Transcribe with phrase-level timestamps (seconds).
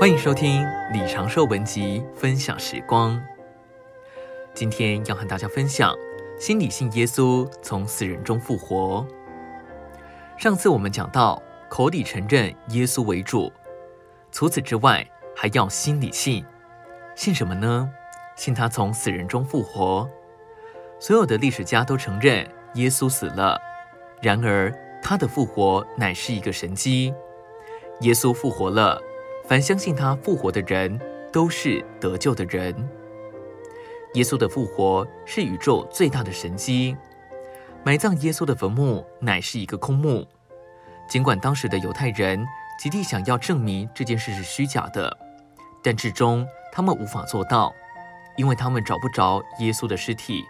[0.00, 3.22] 欢迎收听李长寿文集分享时光。
[4.54, 5.94] 今天要和大家分享，
[6.38, 9.06] 心里信耶稣从死人中复活。
[10.38, 13.52] 上次我们讲到，口里承认耶稣为主，
[14.32, 16.42] 除此之外，还要心里信。
[17.14, 17.86] 信什么呢？
[18.36, 20.08] 信他从死人中复活。
[20.98, 23.60] 所有的历史家都承认耶稣死了，
[24.22, 27.12] 然而他的复活乃是一个神迹。
[28.00, 28.98] 耶稣复活了。
[29.50, 30.96] 凡相信他复活的人，
[31.32, 32.72] 都是得救的人。
[34.14, 36.96] 耶稣的复活是宇宙最大的神迹。
[37.82, 40.24] 埋葬耶稣的坟墓乃是一个空墓。
[41.08, 42.46] 尽管当时的犹太人
[42.78, 45.18] 极力想要证明这件事是虚假的，
[45.82, 47.74] 但至终他们无法做到，
[48.36, 50.44] 因为他们找不着耶稣的尸体。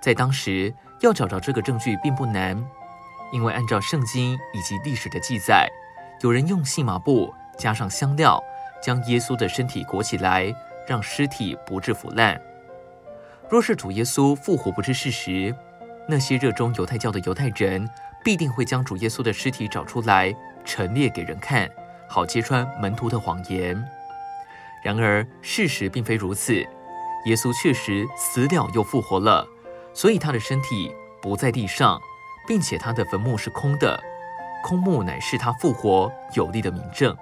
[0.00, 2.60] 在当时要找着这个证据并不难，
[3.32, 5.70] 因为按照圣经以及历史的记载，
[6.22, 7.32] 有人用细麻布。
[7.62, 8.42] 加上香料，
[8.82, 10.52] 将耶稣的身体裹起来，
[10.84, 12.40] 让尸体不致腐烂。
[13.48, 15.54] 若是主耶稣复活不是事实，
[16.08, 17.88] 那些热衷犹太教的犹太人
[18.24, 21.70] 必定会将主耶稣的尸体找出来陈列给人看，
[22.08, 23.80] 好揭穿门徒的谎言。
[24.82, 26.52] 然而事实并非如此，
[27.26, 29.46] 耶稣确实死了又复活了，
[29.94, 32.00] 所以他的身体不在地上，
[32.48, 34.02] 并且他的坟墓是空的，
[34.64, 37.16] 空墓乃是他复活有力的明证。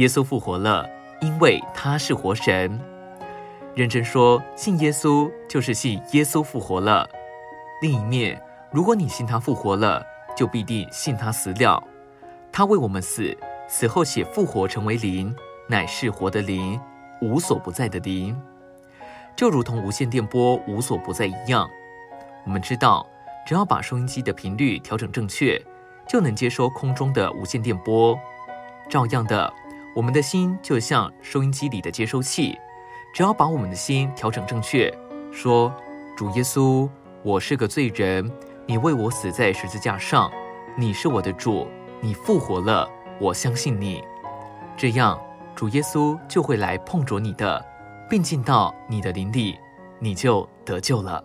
[0.00, 0.88] 耶稣复活了，
[1.20, 2.80] 因为他是活神。
[3.74, 7.06] 认真说，信耶稣就是信耶稣复活了。
[7.82, 10.02] 另一面，如果你信他复活了，
[10.34, 11.82] 就必定信他死了。
[12.50, 13.36] 他为我们死，
[13.68, 15.36] 死后且复活成为灵，
[15.68, 16.80] 乃是活的灵，
[17.20, 18.34] 无所不在的灵。
[19.36, 21.68] 就如同无线电波无所不在一样。
[22.46, 23.06] 我们知道，
[23.46, 25.62] 只要把收音机的频率调整正确，
[26.08, 28.18] 就能接收空中的无线电波。
[28.88, 29.52] 照样的。
[29.94, 32.56] 我们的心就像收音机里的接收器，
[33.12, 34.92] 只要把我们的心调整正确，
[35.32, 35.72] 说
[36.16, 36.88] ：“主耶稣，
[37.24, 38.30] 我是个罪人，
[38.66, 40.30] 你为我死在十字架上，
[40.76, 41.66] 你是我的主，
[42.00, 42.88] 你复活了，
[43.20, 44.02] 我相信你。”
[44.78, 45.20] 这样，
[45.56, 47.64] 主耶稣就会来碰着你的，
[48.08, 49.58] 并进到你的灵里，
[49.98, 51.22] 你就得救了。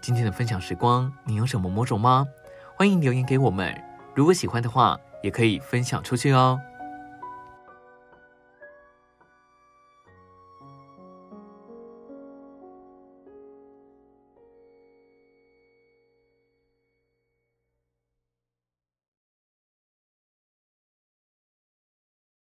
[0.00, 2.24] 今天的分享时光，你有什么魔咒吗？
[2.74, 3.78] 欢迎留言给我们。
[4.14, 6.58] 如果喜欢的话，也可以分享出去哦。